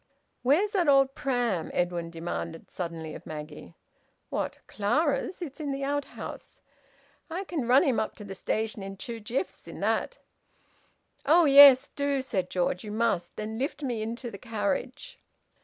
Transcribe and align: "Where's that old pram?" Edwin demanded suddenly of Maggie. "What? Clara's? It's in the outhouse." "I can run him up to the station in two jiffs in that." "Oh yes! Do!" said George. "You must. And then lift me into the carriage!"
"Where's 0.41 0.71
that 0.71 0.87
old 0.87 1.13
pram?" 1.13 1.69
Edwin 1.75 2.09
demanded 2.09 2.71
suddenly 2.71 3.13
of 3.13 3.27
Maggie. 3.27 3.75
"What? 4.29 4.57
Clara's? 4.65 5.43
It's 5.43 5.59
in 5.59 5.71
the 5.71 5.83
outhouse." 5.83 6.59
"I 7.29 7.43
can 7.43 7.67
run 7.67 7.83
him 7.83 7.99
up 7.99 8.15
to 8.15 8.23
the 8.23 8.33
station 8.33 8.81
in 8.81 8.97
two 8.97 9.19
jiffs 9.19 9.67
in 9.67 9.79
that." 9.81 10.17
"Oh 11.23 11.45
yes! 11.45 11.91
Do!" 11.95 12.23
said 12.23 12.49
George. 12.49 12.83
"You 12.83 12.91
must. 12.91 13.39
And 13.39 13.51
then 13.51 13.59
lift 13.59 13.83
me 13.83 14.01
into 14.01 14.31
the 14.31 14.39
carriage!" 14.39 15.19